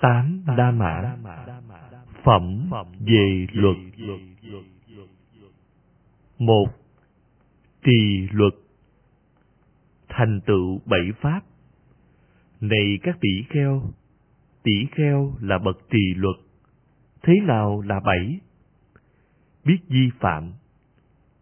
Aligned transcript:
Tám 0.00 0.42
Đa 0.56 0.70
Mã. 0.70 1.16
Phẩm 2.24 2.70
về 3.00 3.46
luật. 3.52 3.76
Một 6.38 6.66
Trì 7.82 8.28
luật. 8.32 8.52
Thành 10.08 10.40
tựu 10.46 10.80
bảy 10.86 11.12
pháp. 11.20 11.40
Này 12.60 12.98
các 13.02 13.18
tỷ 13.20 13.42
kheo, 13.50 13.82
tỷ 14.62 14.86
kheo 14.92 15.34
là 15.40 15.58
bậc 15.58 15.76
trì 15.90 16.14
luật. 16.16 16.36
Thế 17.22 17.32
nào 17.46 17.80
là 17.80 18.00
bảy? 18.00 18.40
Biết 19.64 19.78
vi 19.88 20.10
phạm, 20.20 20.52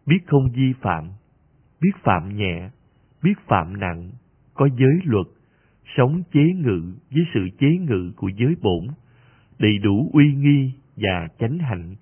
biết 0.05 0.19
không 0.27 0.51
vi 0.51 0.73
phạm, 0.81 1.09
biết 1.81 1.91
phạm 2.03 2.37
nhẹ, 2.37 2.69
biết 3.23 3.33
phạm 3.47 3.79
nặng, 3.79 4.11
có 4.53 4.69
giới 4.77 4.99
luật, 5.03 5.27
sống 5.95 6.23
chế 6.33 6.53
ngự 6.55 6.93
với 7.11 7.25
sự 7.33 7.49
chế 7.59 7.67
ngự 7.77 8.11
của 8.15 8.29
giới 8.37 8.55
bổn, 8.61 8.87
đầy 9.59 9.77
đủ 9.77 10.09
uy 10.13 10.33
nghi 10.33 10.71
và 10.95 11.27
chánh 11.39 11.57
hạnh, 11.57 11.95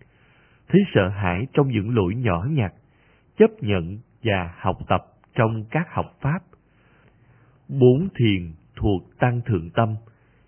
thấy 0.69 0.81
sợ 0.93 1.09
hãi 1.09 1.47
trong 1.53 1.71
những 1.71 1.95
lỗi 1.95 2.15
nhỏ 2.15 2.47
nhặt, 2.49 2.73
chấp 3.37 3.51
nhận 3.61 3.97
và 4.23 4.53
học 4.57 4.77
tập 4.87 5.05
trong 5.35 5.65
các 5.71 5.87
học 5.93 6.17
pháp. 6.21 6.39
Bốn 7.69 8.07
thiền 8.15 8.51
thuộc 8.75 9.03
tăng 9.19 9.41
thượng 9.45 9.69
tâm, 9.69 9.95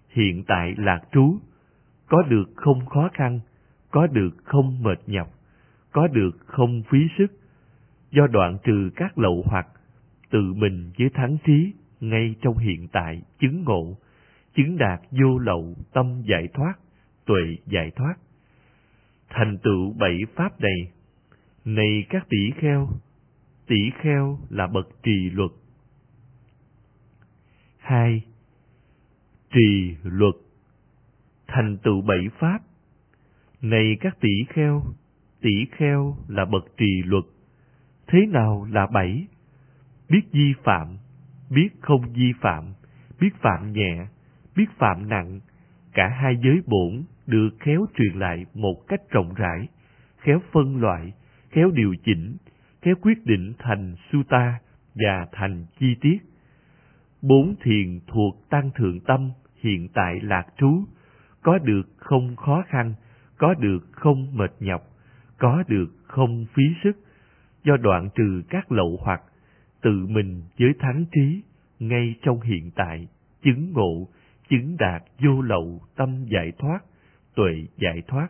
hiện 0.10 0.44
tại 0.48 0.74
lạc 0.78 1.02
trú, 1.12 1.38
có 2.08 2.24
được 2.24 2.50
không 2.56 2.86
khó 2.86 3.10
khăn, 3.14 3.40
có 3.92 4.08
được 4.08 4.38
không 4.44 4.84
mệt 4.84 5.00
nhọc, 5.08 5.28
có 5.92 6.08
được 6.08 6.38
không 6.46 6.84
phí 6.90 7.00
sức, 7.18 7.28
do 8.12 8.28
đoạn 8.28 8.58
trừ 8.64 8.90
các 8.96 9.18
lậu 9.18 9.44
hoặc, 9.46 9.68
tự 10.30 10.54
mình 10.54 10.92
với 11.00 11.10
thắng 11.14 11.38
trí 11.46 11.74
ngay 12.00 12.36
trong 12.42 12.58
hiện 12.58 12.88
tại 12.92 13.22
chứng 13.40 13.64
ngộ, 13.64 13.98
chứng 14.56 14.78
đạt 14.78 15.02
vô 15.12 15.38
lậu 15.38 15.76
tâm 15.94 16.22
giải 16.26 16.48
thoát, 16.54 16.74
tuệ 17.26 17.58
giải 17.66 17.92
thoát. 17.96 18.16
Thành 19.30 19.58
tựu 19.64 19.94
bảy 19.94 20.18
pháp 20.36 20.62
này, 20.62 20.92
này 21.66 22.06
các 22.10 22.28
tỷ 22.30 22.52
kheo, 22.62 22.90
tỷ 23.68 23.90
kheo 24.02 24.40
là 24.50 24.68
bậc 24.68 24.88
trì 25.04 25.30
luật. 25.30 25.52
hai 27.78 28.22
Trì 29.52 29.96
luật 30.04 30.36
Thành 31.48 31.78
tựu 31.78 32.02
bảy 32.02 32.30
pháp 32.40 32.60
Này 33.62 33.98
các 34.00 34.18
tỷ 34.20 34.30
kheo, 34.50 34.84
tỷ 35.42 35.66
kheo 35.72 36.18
là 36.28 36.46
bậc 36.46 36.66
trì 36.78 37.04
luật. 37.06 37.24
Thế 38.08 38.26
nào 38.26 38.68
là 38.72 38.88
bảy? 38.88 39.28
Biết 40.10 40.22
vi 40.32 40.54
phạm, 40.64 40.98
biết 41.50 41.70
không 41.82 42.14
vi 42.14 42.34
phạm, 42.42 42.64
biết 43.20 43.30
phạm 43.42 43.74
nhẹ, 43.74 44.08
biết 44.56 44.66
phạm 44.78 45.10
nặng, 45.10 45.40
cả 45.94 46.08
hai 46.08 46.38
giới 46.44 46.62
bổn 46.66 47.04
được 47.26 47.50
khéo 47.60 47.86
truyền 47.98 48.20
lại 48.20 48.46
một 48.54 48.88
cách 48.88 49.02
rộng 49.10 49.34
rãi, 49.34 49.68
khéo 50.18 50.42
phân 50.52 50.82
loại, 50.82 51.14
khéo 51.52 51.72
điều 51.72 51.96
chỉnh, 52.06 52.38
khéo 52.82 52.96
quyết 53.02 53.26
định 53.26 53.54
thành 53.60 53.96
sutta 54.12 54.60
và 54.96 55.28
thành 55.32 55.66
chi 55.80 55.96
tiết. 56.02 56.18
Bốn 57.22 57.56
thiền 57.64 58.00
thuộc 58.08 58.50
tăng 58.50 58.72
thượng 58.76 59.00
tâm 59.00 59.32
hiện 59.62 59.88
tại 59.94 60.20
lạc 60.22 60.46
trú, 60.58 60.84
có 61.42 61.58
được 61.58 61.84
không 61.98 62.36
khó 62.36 62.64
khăn, 62.68 62.94
có 63.38 63.54
được 63.54 63.80
không 63.92 64.38
mệt 64.38 64.52
nhọc, 64.60 64.82
có 65.38 65.64
được 65.68 65.88
không 66.04 66.46
phí 66.54 66.64
sức, 66.84 66.98
do 67.64 67.78
đoạn 67.78 68.10
trừ 68.16 68.44
các 68.50 68.72
lậu 68.72 69.00
hoặc, 69.02 69.22
tự 69.88 70.08
mình 70.08 70.44
với 70.60 70.74
thắng 70.80 71.06
trí, 71.12 71.42
ngay 71.80 72.16
trong 72.22 72.42
hiện 72.42 72.72
tại, 72.76 73.08
chứng 73.44 73.72
ngộ, 73.74 74.08
chứng 74.50 74.78
đạt 74.80 75.04
vô 75.20 75.42
lậu 75.42 75.82
tâm 75.96 76.26
giải 76.26 76.52
thoát, 76.58 76.80
tuệ 77.36 77.66
giải 77.78 78.02
thoát. 78.08 78.28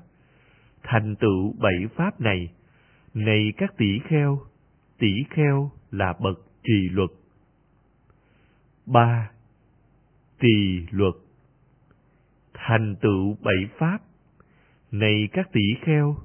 Thành 0.83 1.15
tựu 1.15 1.53
bảy 1.59 1.87
pháp 1.95 2.21
này, 2.21 2.49
này 3.13 3.53
các 3.57 3.77
tỷ 3.77 3.99
kheo, 4.07 4.39
tỷ 4.97 5.23
kheo 5.29 5.71
là 5.91 6.13
bậc 6.19 6.39
trì 6.63 6.89
luật. 6.91 7.09
ba 8.85 9.31
Trì 10.39 10.85
luật 10.91 11.13
Thành 12.53 12.95
tựu 13.01 13.37
bảy 13.41 13.69
pháp, 13.77 13.97
này 14.91 15.29
các 15.31 15.49
tỷ 15.51 15.73
kheo, 15.81 16.15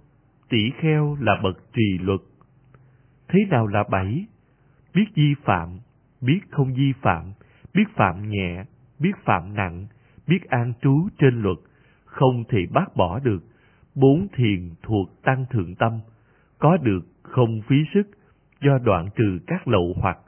tỷ 0.49 0.71
kheo 0.81 1.17
là 1.21 1.41
bậc 1.43 1.73
trì 1.73 1.99
luật. 1.99 2.21
Thế 3.29 3.39
nào 3.51 3.67
là 3.67 3.85
bảy? 3.91 4.27
Biết 4.95 5.07
vi 5.15 5.35
phạm, 5.45 5.79
biết 6.21 6.41
không 6.51 6.75
vi 6.75 6.93
phạm, 7.03 7.33
biết 7.75 7.85
phạm 7.97 8.29
nhẹ, 8.31 8.65
biết 8.99 9.13
phạm 9.25 9.55
nặng, 9.55 9.87
biết 10.27 10.49
an 10.49 10.73
trú 10.83 11.09
trên 11.19 11.43
luật, 11.43 11.57
không 12.05 12.45
thì 12.49 12.67
bác 12.67 12.97
bỏ 12.97 13.19
được. 13.19 13.45
Bốn 13.95 14.27
thiền 14.35 14.71
thuộc 14.83 15.23
tăng 15.23 15.47
thượng 15.51 15.75
tâm, 15.75 16.01
có 16.59 16.77
được 16.77 17.01
không 17.23 17.61
phí 17.69 17.77
sức, 17.95 18.03
do 18.61 18.79
đoạn 18.79 19.09
trừ 19.17 19.39
các 19.47 19.69
lậu 19.69 19.95
hoặc, 19.97 20.19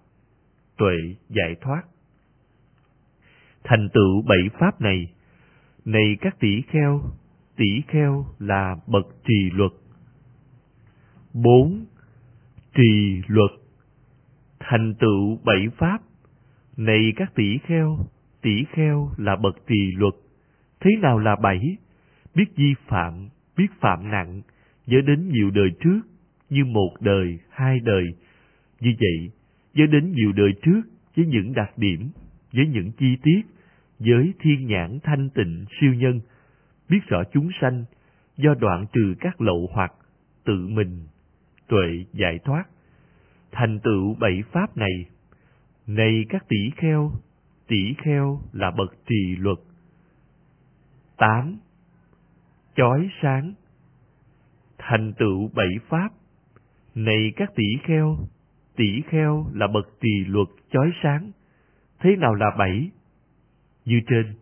tuệ 0.76 0.96
giải 1.28 1.54
thoát. 1.60 1.82
Thành 3.64 3.88
tựu 3.94 4.22
bảy 4.22 4.48
pháp 4.60 4.80
này, 4.80 5.12
này 5.84 6.16
các 6.20 6.40
tỷ 6.40 6.62
kheo, 6.62 7.00
tỷ 7.56 7.82
kheo 7.88 8.26
là 8.38 8.76
bậc 8.86 9.06
trì 9.24 9.50
luật. 9.50 9.72
bốn 11.32 11.84
Trì 12.74 13.22
luật 13.26 13.50
Thành 14.68 14.94
tựu 14.94 15.38
bảy 15.44 15.68
pháp, 15.78 15.98
này 16.76 17.12
các 17.16 17.34
tỷ 17.34 17.58
kheo, 17.58 17.98
tỷ 18.42 18.64
kheo 18.72 19.10
là 19.16 19.36
bậc 19.36 19.56
trì 19.66 19.92
luật. 19.96 20.14
Thế 20.80 20.90
nào 21.02 21.18
là 21.18 21.36
bảy? 21.42 21.76
Biết 22.34 22.56
vi 22.56 22.74
phạm, 22.88 23.28
biết 23.56 23.66
phạm 23.80 24.10
nặng, 24.10 24.42
nhớ 24.86 25.00
đến 25.06 25.28
nhiều 25.28 25.50
đời 25.50 25.70
trước, 25.80 26.00
như 26.50 26.64
một 26.64 26.90
đời, 27.00 27.38
hai 27.50 27.80
đời. 27.80 28.04
Như 28.80 28.94
vậy, 28.98 29.30
nhớ 29.74 29.86
đến 29.86 30.12
nhiều 30.12 30.32
đời 30.32 30.52
trước 30.62 30.82
với 31.16 31.26
những 31.26 31.52
đặc 31.52 31.78
điểm, 31.78 32.10
với 32.52 32.66
những 32.66 32.92
chi 32.98 33.16
tiết, 33.22 33.40
với 33.98 34.32
thiên 34.40 34.66
nhãn 34.66 34.98
thanh 35.02 35.30
tịnh 35.30 35.64
siêu 35.80 35.94
nhân, 35.94 36.20
biết 36.88 37.00
rõ 37.06 37.22
chúng 37.32 37.48
sanh, 37.60 37.84
do 38.36 38.54
đoạn 38.60 38.86
trừ 38.92 39.14
các 39.20 39.40
lậu 39.40 39.68
hoặc, 39.72 39.92
tự 40.44 40.66
mình, 40.68 41.06
tuệ 41.68 42.04
giải 42.12 42.38
thoát. 42.44 42.64
Thành 43.56 43.80
tựu 43.80 44.14
bảy 44.14 44.42
pháp 44.52 44.76
này, 44.76 45.06
này 45.86 46.24
các 46.28 46.44
tỷ 46.48 46.70
kheo, 46.76 47.12
tỷ 47.66 47.94
kheo 47.98 48.40
là 48.52 48.70
bậc 48.70 48.94
trì 49.06 49.36
luật. 49.36 49.58
tám 51.16 51.58
Chói 52.76 53.08
sáng 53.22 53.54
Thành 54.78 55.12
tựu 55.18 55.50
bảy 55.54 55.68
pháp, 55.88 56.08
này 56.94 57.32
các 57.36 57.50
tỷ 57.54 57.64
kheo, 57.84 58.18
tỷ 58.76 59.02
kheo 59.08 59.46
là 59.52 59.66
bậc 59.66 59.86
trì 60.00 60.24
luật 60.26 60.48
chói 60.70 60.90
sáng. 61.02 61.30
Thế 62.00 62.16
nào 62.16 62.34
là 62.34 62.46
bảy? 62.58 62.90
Như 63.84 64.00
trên, 64.06 64.34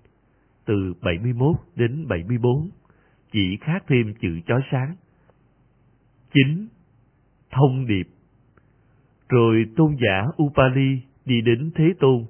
từ 0.65 0.95
71 1.03 1.57
đến 1.75 2.09
74, 2.09 2.71
chỉ 3.33 3.59
khác 3.61 3.85
thêm 3.89 4.15
chữ 4.21 4.41
chói 4.47 4.61
sáng. 4.71 4.97
chín 6.35 6.69
Thông 7.51 7.87
điệp 7.87 8.09
rồi 9.33 9.67
tôn 9.77 9.97
giả 10.01 10.27
Upali 10.43 11.01
đi 11.25 11.41
đến 11.41 11.71
Thế 11.75 11.85
Tôn. 12.01 12.25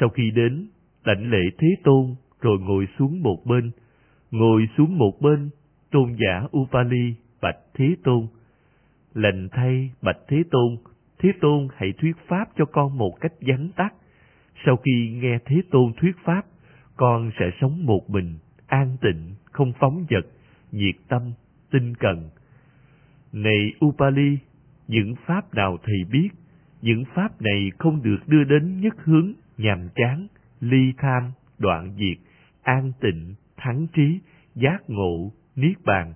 Sau 0.00 0.08
khi 0.08 0.30
đến, 0.30 0.66
đảnh 1.04 1.30
lễ 1.30 1.38
Thế 1.58 1.68
Tôn 1.84 2.14
rồi 2.40 2.58
ngồi 2.58 2.86
xuống 2.98 3.22
một 3.22 3.46
bên. 3.46 3.70
Ngồi 4.30 4.68
xuống 4.76 4.98
một 4.98 5.20
bên, 5.20 5.50
tôn 5.90 6.16
giả 6.16 6.42
Upali 6.58 7.14
bạch 7.42 7.56
Thế 7.74 7.96
Tôn. 8.04 8.26
Lành 9.14 9.48
thay 9.52 9.90
bạch 10.02 10.18
Thế 10.28 10.42
Tôn, 10.50 10.76
Thế 11.18 11.32
Tôn 11.40 11.68
hãy 11.76 11.92
thuyết 11.98 12.16
pháp 12.28 12.48
cho 12.56 12.64
con 12.64 12.98
một 12.98 13.20
cách 13.20 13.32
vắn 13.40 13.68
tắt. 13.76 13.94
Sau 14.66 14.76
khi 14.76 15.10
nghe 15.22 15.38
Thế 15.44 15.56
Tôn 15.70 15.92
thuyết 16.00 16.16
pháp, 16.24 16.42
con 16.96 17.30
sẽ 17.38 17.50
sống 17.60 17.86
một 17.86 18.10
mình, 18.10 18.34
an 18.66 18.96
tịnh, 19.00 19.34
không 19.52 19.72
phóng 19.80 20.06
vật, 20.10 20.26
nhiệt 20.72 20.94
tâm, 21.08 21.22
tinh 21.70 21.94
cần. 21.94 22.30
Này 23.32 23.72
Upali, 23.86 24.38
những 24.88 25.14
pháp 25.26 25.54
nào 25.54 25.78
thầy 25.82 26.04
biết, 26.10 26.28
những 26.82 27.04
pháp 27.14 27.42
này 27.42 27.70
không 27.78 28.02
được 28.02 28.18
đưa 28.26 28.44
đến 28.44 28.80
nhất 28.80 28.94
hướng, 29.04 29.32
nhàm 29.56 29.88
chán, 29.94 30.26
ly 30.60 30.92
tham, 30.98 31.32
đoạn 31.58 31.94
diệt, 31.98 32.18
an 32.62 32.92
tịnh, 33.00 33.34
thắng 33.56 33.86
trí, 33.94 34.20
giác 34.54 34.90
ngộ, 34.90 35.32
niết 35.56 35.76
bàn. 35.84 36.14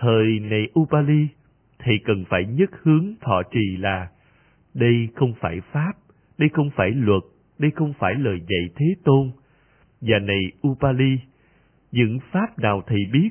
Thời 0.00 0.38
này 0.38 0.68
Upali, 0.80 1.28
thầy 1.78 1.98
cần 2.04 2.24
phải 2.28 2.44
nhất 2.44 2.70
hướng 2.82 3.14
thọ 3.20 3.42
trì 3.52 3.76
là 3.76 4.08
đây 4.74 5.08
không 5.14 5.34
phải 5.40 5.60
pháp, 5.72 5.92
đây 6.38 6.48
không 6.52 6.70
phải 6.76 6.90
luật, 6.90 7.22
đây 7.58 7.70
không 7.70 7.92
phải 7.98 8.14
lời 8.14 8.40
dạy 8.48 8.68
Thế 8.76 8.86
Tôn. 9.04 9.30
Và 10.00 10.18
này 10.18 10.40
Upali, 10.68 11.18
những 11.92 12.18
pháp 12.32 12.58
nào 12.58 12.82
thầy 12.86 13.00
biết, 13.12 13.30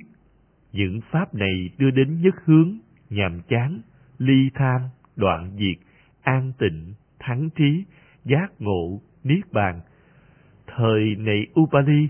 những 0.72 1.02
pháp 1.12 1.36
này 1.36 1.70
đưa 1.78 1.92
đến 1.92 2.22
nhất 2.22 2.36
hướng, 2.46 2.78
nhàm 3.10 3.42
chán, 3.48 3.82
ly 4.22 4.50
tham, 4.54 4.82
đoạn 5.16 5.52
diệt, 5.60 5.88
an 6.22 6.52
tịnh, 6.58 6.94
thắng 7.20 7.50
trí, 7.56 7.84
giác 8.26 8.52
ngộ, 8.60 9.02
niết 9.24 9.52
bàn. 9.52 9.80
Thời 10.68 11.16
này 11.16 11.48
Upali, 11.60 12.08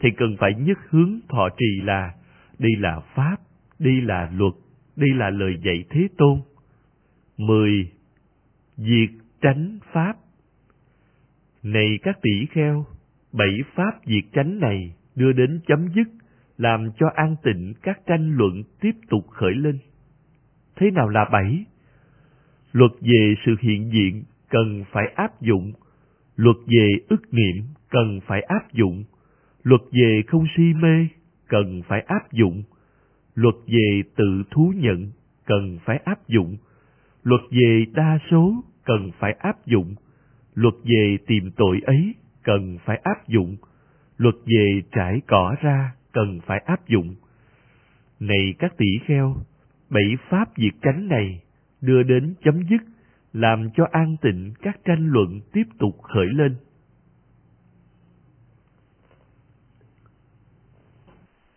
thì 0.00 0.08
cần 0.16 0.36
phải 0.40 0.54
nhất 0.54 0.78
hướng 0.88 1.20
thọ 1.28 1.48
trì 1.58 1.80
là 1.82 2.14
đây 2.58 2.72
là 2.78 3.00
pháp, 3.14 3.36
đây 3.78 4.00
là 4.00 4.30
luật, 4.34 4.52
đây 4.96 5.10
là 5.14 5.30
lời 5.30 5.54
dạy 5.64 5.84
Thế 5.90 6.08
Tôn. 6.18 6.40
10. 7.36 7.92
Diệt 8.76 9.10
tránh 9.40 9.78
pháp 9.92 10.16
Này 11.62 11.98
các 12.02 12.18
tỷ 12.22 12.46
kheo, 12.50 12.86
bảy 13.32 13.58
pháp 13.74 13.92
diệt 14.06 14.24
tránh 14.32 14.60
này 14.60 14.94
đưa 15.14 15.32
đến 15.32 15.60
chấm 15.66 15.88
dứt, 15.94 16.08
làm 16.58 16.90
cho 16.98 17.06
an 17.14 17.36
tịnh 17.42 17.74
các 17.82 18.00
tranh 18.06 18.36
luận 18.36 18.62
tiếp 18.80 18.94
tục 19.10 19.26
khởi 19.30 19.54
lên. 19.54 19.78
Thế 20.80 20.90
nào 20.90 21.08
là 21.08 21.24
bảy? 21.32 21.64
Luật 22.72 22.90
về 23.00 23.34
sự 23.46 23.54
hiện 23.60 23.90
diện 23.92 24.22
cần 24.48 24.84
phải 24.92 25.12
áp 25.14 25.40
dụng, 25.40 25.72
luật 26.36 26.56
về 26.66 26.88
ức 27.08 27.34
niệm 27.34 27.64
cần 27.90 28.20
phải 28.26 28.40
áp 28.40 28.72
dụng, 28.72 29.04
luật 29.62 29.80
về 29.92 30.22
không 30.26 30.46
si 30.56 30.62
mê 30.74 31.06
cần 31.48 31.82
phải 31.88 32.00
áp 32.00 32.32
dụng, 32.32 32.62
luật 33.34 33.54
về 33.66 34.02
tự 34.16 34.42
thú 34.50 34.72
nhận 34.76 35.10
cần 35.46 35.78
phải 35.84 36.00
áp 36.04 36.28
dụng, 36.28 36.56
luật 37.22 37.40
về 37.50 37.84
đa 37.92 38.18
số 38.30 38.54
cần 38.84 39.10
phải 39.18 39.32
áp 39.32 39.66
dụng, 39.66 39.94
luật 40.54 40.74
về 40.84 41.16
tìm 41.26 41.50
tội 41.56 41.80
ấy 41.84 42.14
cần 42.42 42.78
phải 42.84 43.00
áp 43.04 43.28
dụng, 43.28 43.56
luật 44.16 44.34
về 44.46 44.82
trải 44.92 45.20
cỏ 45.26 45.54
ra 45.62 45.92
cần 46.12 46.40
phải 46.46 46.58
áp 46.66 46.88
dụng. 46.88 47.14
Này 48.20 48.54
các 48.58 48.76
tỷ 48.76 48.98
kheo, 49.06 49.36
bảy 49.90 50.16
pháp 50.28 50.48
diệt 50.56 50.72
cánh 50.82 51.08
này 51.08 51.42
đưa 51.80 52.02
đến 52.02 52.34
chấm 52.44 52.62
dứt, 52.70 52.82
làm 53.32 53.70
cho 53.76 53.86
an 53.90 54.16
tịnh 54.22 54.52
các 54.62 54.80
tranh 54.84 55.08
luận 55.08 55.40
tiếp 55.52 55.64
tục 55.78 56.02
khởi 56.02 56.26
lên. 56.26 56.56